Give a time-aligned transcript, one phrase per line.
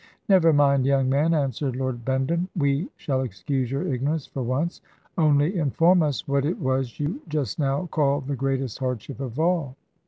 [0.27, 4.81] "Never mind, young man," answered Lord Bendham; "we shall excuse your ignorance for once.
[5.15, 9.75] Only inform us what it was you just now called the greatest hardship of all."